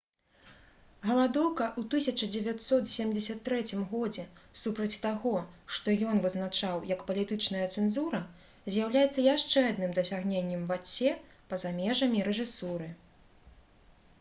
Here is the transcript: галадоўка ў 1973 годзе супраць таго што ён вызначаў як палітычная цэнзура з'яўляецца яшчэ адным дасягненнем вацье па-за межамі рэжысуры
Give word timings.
галадоўка 1.07 1.65
ў 1.65 2.53
1973 2.53 3.81
годзе 3.91 4.23
супраць 4.61 4.97
таго 5.03 5.33
што 5.77 5.95
ён 6.13 6.23
вызначаў 6.25 6.81
як 6.93 7.05
палітычная 7.11 7.63
цэнзура 7.75 8.23
з'яўляецца 8.77 9.27
яшчэ 9.35 9.65
адным 9.75 9.95
дасягненнем 10.01 10.67
вацье 10.73 11.13
па-за 11.53 11.77
межамі 11.83 12.27
рэжысуры 12.31 12.89